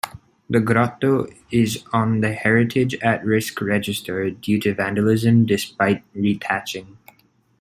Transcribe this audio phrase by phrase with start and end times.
[0.49, 6.97] The grotto is on the Heritage at Risk register due to vandalism despite re-thatching.